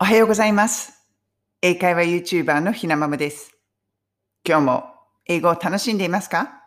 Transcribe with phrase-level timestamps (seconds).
[0.00, 0.92] おはようございます。
[1.60, 3.50] 英会話 YouTuber のひなままです。
[4.46, 4.84] 今日も
[5.26, 6.62] 英語を楽しんでいますか？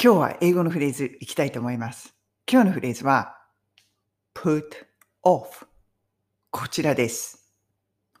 [0.00, 2.14] 今日は英語のフレーズいきたいと思います。
[2.48, 3.38] 今日のフレーズは
[4.36, 4.62] put
[5.24, 5.66] off
[6.52, 7.52] こちらです。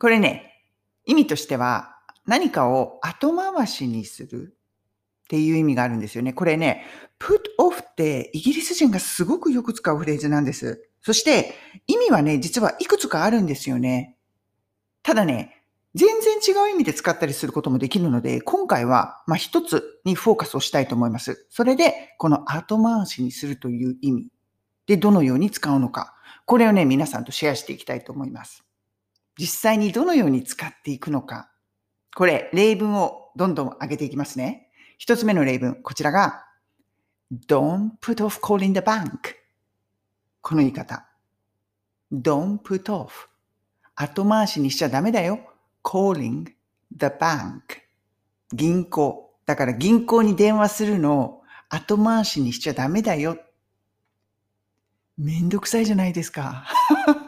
[0.00, 0.64] これね、
[1.06, 1.94] 意味としては
[2.26, 6.32] 何かを後回しにするっていう意味があるんですよね。
[6.32, 6.84] これね、
[7.22, 10.88] put off ってイギリス人がすごくよく使うフレーズなんです。
[11.00, 11.54] そして
[11.86, 14.16] 意味はね、実はいくつかあるんですよね。
[15.04, 15.62] ただね、
[15.94, 21.46] 全然違う意味で使ったりすることもできるので、今回は、まあ、一つにフォーカスをしたいと思います。
[21.50, 24.28] それで、この後回しにするという意味
[24.86, 26.14] でどのように使うのか、
[26.46, 28.64] これをね、皆さんとシェアしていきたいと思います。
[29.38, 31.50] 実際にどのように使っていくのか、
[32.14, 34.68] これ、例文をどんどん上げていきますね。
[34.98, 36.44] 一つ目の例文、こちらが、
[37.32, 39.36] Don't put off calling the bank.
[40.42, 41.06] この言い方。
[42.12, 43.28] Don't put off.
[43.94, 45.40] 後回しにしちゃダメだよ。
[45.82, 46.44] calling
[46.94, 47.80] the bank.
[48.52, 49.34] 銀行。
[49.46, 53.38] だから銀行に電話するのを後回しにしちゃダメだよ。
[55.16, 56.66] めんどくさいじゃないですか。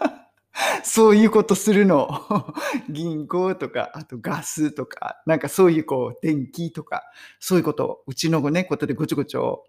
[0.84, 2.54] そういうことするの。
[2.90, 7.02] 銀行とか、あとガスとか、なんかそういうこう、電気とか、
[7.40, 9.64] そういうことを、うちの子ね、ことでごちょごちょ、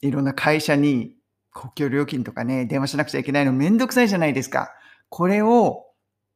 [0.00, 1.14] いろんな会社に
[1.52, 4.70] 公共料金とかね、電話しなくちゃいけないのめんどくさいじゃないですか。
[5.08, 5.86] これを、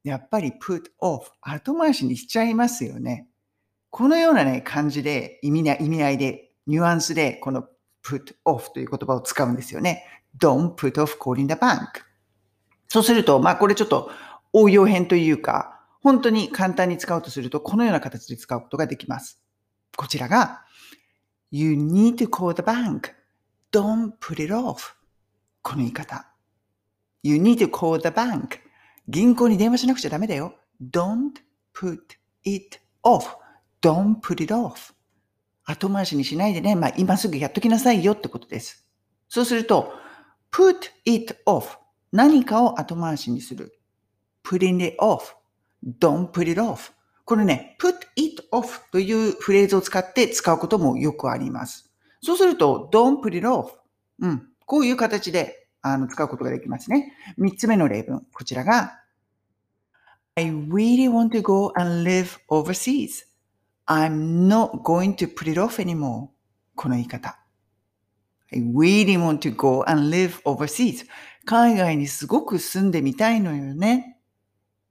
[0.05, 3.29] やっぱり put off、後回しにしちゃいますよね。
[3.91, 7.65] このようなね、感じで、意味な意味合いで、ニュアンスで、この
[8.05, 10.05] put off という言葉を使うんですよね。
[10.39, 12.03] don't put off calling the bank.
[12.89, 14.11] そうすると、まあこれちょっと
[14.53, 19.41] 応用編というか、本当に簡単に使うとすると、このような形で使うことができます。
[19.97, 20.65] こちらが、
[21.51, 23.13] You need to call the bank.
[23.73, 24.95] Don't put it off.
[25.63, 26.27] この言い方。
[27.23, 28.59] You need to call the bank.
[29.09, 30.55] 銀行に電話しなくちゃダメだよ。
[30.91, 31.33] Don't
[31.75, 31.99] put
[32.45, 33.37] it off.
[33.81, 34.93] Don't put it off.
[35.65, 36.75] 後回しにしないでね。
[36.75, 38.87] まあ今すぐやっときなさいよってことです。
[39.29, 39.93] そうすると、
[40.51, 41.79] put it off.
[42.13, 43.79] 何かを後回しにする。
[44.45, 45.35] putting it off.
[46.01, 46.93] Don't put it off.
[47.25, 51.92] これね、put it off というフレーズを使って使うこともよくあります。
[52.23, 53.71] そうすると、don't put it off.
[54.21, 54.49] うん。
[54.65, 57.13] こういう形であの使うことができますね。
[57.37, 58.25] 三つ目の例文。
[58.33, 59.01] こちらが、
[60.37, 63.27] I really want to go and live overseas.
[63.87, 66.29] I'm not going to put it off anymore.
[66.75, 67.39] この言い方。
[68.53, 71.07] I really want to go and live overseas.
[71.45, 74.21] 海外にすごく住んでみたいのよね。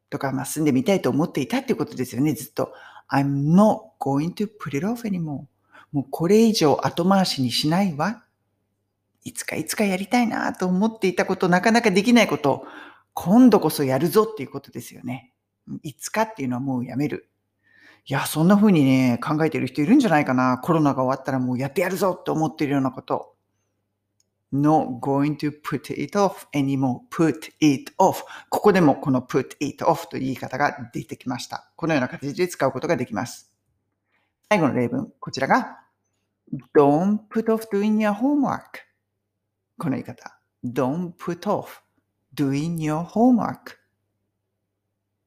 [0.09, 2.73] とか、まあ、住んでみたいと思っていたっていうことですよね、ずっと。
[3.09, 5.45] I'm not going to put it off anymore.
[5.91, 8.23] もうこれ以上後回しにしないわ。
[9.23, 12.65] いつかいつかやりたいなと思っていたこと、なかなかできないこと、
[13.13, 15.33] 今度こそやるぞっていうことですよね。
[15.83, 17.29] いつかっていうのはもうやめる。
[18.05, 20.57] いや、そんな風にね、考えてる人いるんじゃないかな。
[20.57, 23.35] コロナが終わったらもうやってやるぞって思ってるようなこと。
[24.51, 27.01] No going to put it off anymore.
[27.09, 28.23] put it off.
[28.49, 31.71] ここでもこの put it off という言い方が出てきました。
[31.75, 33.53] このような形で使うことができます。
[34.49, 35.80] 最後の例文、こちらが
[36.75, 38.61] don't put off doing your homework.
[39.77, 40.39] この言い方。
[40.65, 41.81] don't put off
[42.35, 43.77] doing your homework.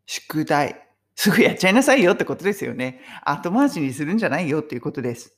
[0.06, 0.80] 宿題。
[1.16, 3.00] すぐやっちゃいなさいよってことですよね。
[3.24, 5.36] 後回しにするんじゃないよっていうことです。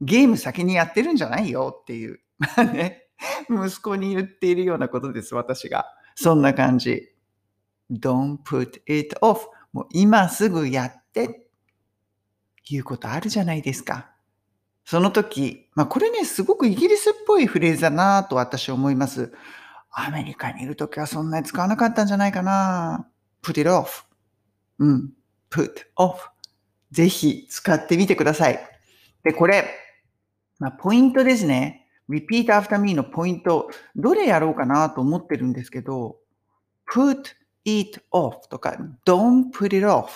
[0.00, 2.20] ゲーム先にやってるんじゃないよっていう。
[2.38, 3.08] ま あね。
[3.48, 5.86] 息子に言っているようなことです、私が。
[6.14, 7.12] そんな感じ。
[7.90, 9.46] don't put it off.
[9.72, 11.46] もう今すぐやって。
[12.68, 14.10] いうことあるじゃないですか。
[14.86, 19.32] その時、まあこれね、すごくイギリスっぽいフレーズだなと私は思います。
[19.90, 23.08] アメリカにいる時はそんなに使わなかったんじゃないかな。
[23.42, 24.04] put it off.
[24.78, 25.12] うん。
[25.50, 26.18] put off.
[26.92, 28.60] ぜひ使ってみてください。
[29.24, 29.68] で、これ、
[30.60, 31.88] まあ、ポイントですね。
[32.08, 36.18] repeat after me のポイント、どれやろうかなと思ってるんですけど、
[36.88, 37.34] put
[37.64, 40.06] it off とか don't put it off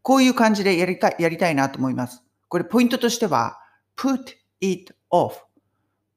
[0.00, 2.24] こういう感じでやりたい、やりたいなと思います。
[2.48, 3.58] これポイントとしては
[3.96, 5.44] put it off,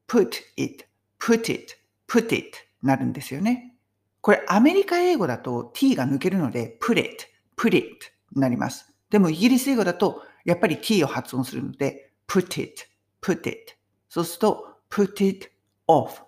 [0.07, 0.85] put it,
[1.19, 1.75] put it,
[2.07, 3.75] put it なるんですよね。
[4.21, 7.25] これアメリカ英語だと t が抜けるので put it,
[7.57, 7.87] put it
[8.33, 8.93] なります。
[9.09, 12.83] でもイギリス英語だとやっぱり t を発音するので put it,
[13.21, 13.75] put it
[14.09, 15.51] そうすると put it
[15.87, 16.21] off,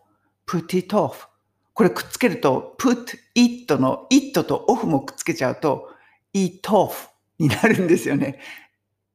[0.48, 1.28] put it off
[1.74, 5.90] これくっつけると put it の it と off もくっつけちゃうと
[6.34, 7.10] it off
[7.40, 8.40] になるんですよね。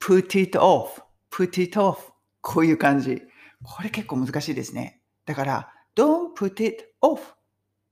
[0.00, 2.15] put it off, put it off
[2.46, 3.22] こういう感じ。
[3.64, 5.00] これ結構難しいですね。
[5.24, 7.20] だから don't put it off っ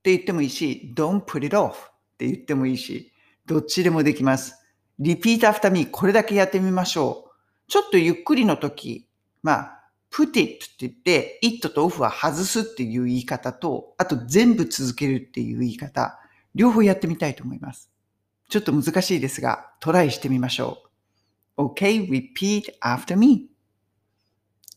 [0.05, 1.75] て言ってもいいし don't put it off っ
[2.19, 3.13] て言ってもいいし、
[3.47, 4.55] どっちでもできます。
[5.01, 7.31] repeat after me これだけやってみましょう。
[7.69, 9.09] ちょっとゆっくりの時、
[9.43, 16.17] まあ、put it って言って、it と off は外すっていう言い方と、あと全部続けるっていう言い方、
[16.55, 17.91] 両方やってみたいと思います。
[18.49, 20.85] ちょっと難しいですが、トライしてみましょ
[21.57, 21.63] う。
[21.73, 23.54] Okay, repeat after me.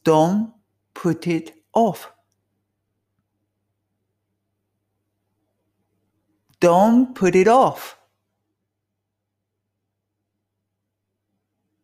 [0.08, 0.54] Don't
[0.94, 2.14] put it off.
[6.62, 7.98] Don't put it off.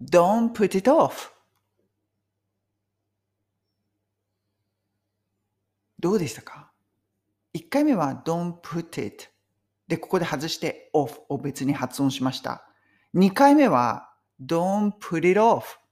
[0.01, 1.33] Don't put it off.
[5.99, 6.71] どうでしたか
[7.53, 9.25] ?1 回目は don't put it
[9.89, 12.65] で、ここで外して off を別に発音しました。
[13.15, 15.82] 2回目は don't put it off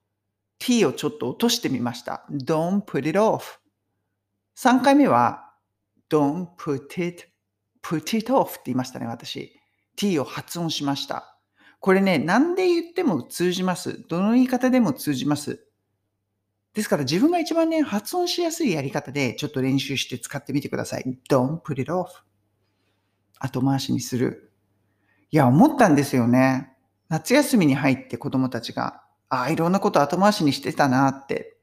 [0.61, 2.23] t をちょっと落としてみました。
[2.31, 3.59] don't put it off
[4.55, 5.55] 3回目は
[6.07, 7.27] don't put it
[7.81, 9.59] put it off って言いましたね、私。
[9.95, 11.39] t を発音しました。
[11.79, 14.05] これね、何で言っても通じます。
[14.07, 15.65] どの言い方でも通じます。
[16.75, 21.17] ですから自分が一番ね、発音しやすいやり方でちょっと練習して使ってみてください。
[21.27, 22.05] don't put it off
[23.39, 24.53] 後回しにする。
[25.31, 26.71] いや、思ったんですよね。
[27.09, 31.55] 夏休みに入って子供たちが、ああ、いろんなこと後回しにしてたなって。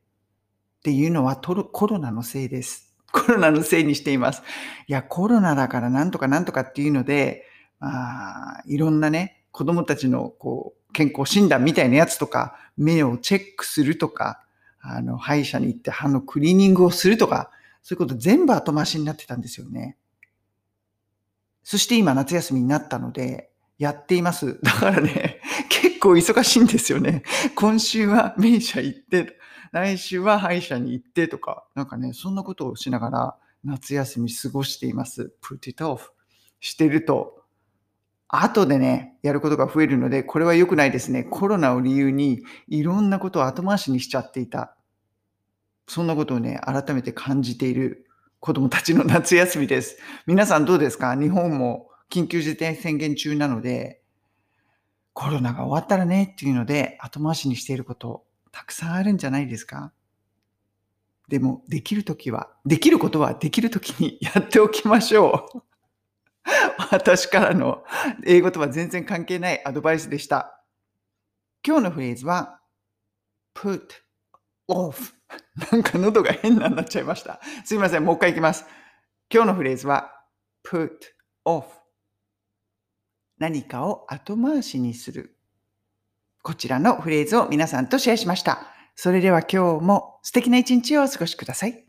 [0.79, 2.97] っていうのはトロコロナのせいです。
[3.13, 4.43] コロナのせいにしています。
[4.87, 7.45] いや、コロナだからなんとかなんとかっていうので、
[7.79, 14.43] あいろんなね、子供たちのこう健康診断みたいなやつとか、目をチェックするとか、
[14.81, 17.51] あの、歯医者に行って歯のクリーニングをするとか、
[17.83, 19.99] そういうこと全部後回しになってたんですよね。
[21.65, 24.59] そして今夏休みになったので、やっています。
[24.65, 25.38] だからね、
[25.99, 27.25] 結構忙しいんですよね。
[27.57, 29.37] 今週は名医者行って、
[29.73, 35.33] 来週は歯医者に行ってとか、なんかね、そんなことをしながら夏休み過ごしています。
[35.43, 36.11] put it off
[36.61, 37.43] してると、
[38.29, 41.25] 後でね、やることが増えるので、これは良くないですね。
[41.25, 44.77] コロナを理由にいろんなことを後回しにしちゃっていた。
[45.89, 48.07] そんなことをね、改めて感じている
[48.39, 49.99] 子供たちの夏休みです。
[50.29, 51.17] 皆さんどうですか？
[51.17, 53.98] 日本も緊急事態宣言中なので、
[55.19, 58.23] コロナが終わったらねっていうので後回しにしていること
[58.53, 59.93] たくさんあるんじゃないですか？
[61.29, 65.63] でも、できるときは、できることはできるときにやっておきましょう。
[66.93, 67.83] 私からの
[68.25, 70.65] 英語とは全然関係ないアドバイスでした。
[71.67, 72.61] 今日のフレーズは
[73.57, 73.89] put
[74.71, 75.15] off
[75.73, 77.41] なんか喉が変なになっちゃいました。
[77.65, 78.65] すいません、もう一回いきます。
[79.35, 80.23] 今日のフレーズは
[80.65, 80.93] put
[81.45, 81.65] off
[83.39, 85.37] 何かを後回しにする。
[86.43, 88.69] こちらのフレーズを皆さんとシェアしました。
[88.95, 91.88] それでは今日も素敵な一日をお過ごしください。